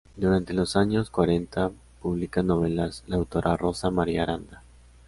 [0.17, 1.69] Durante los años cuarenta,
[2.01, 4.63] publica novelas la autora Rosa María Aranda.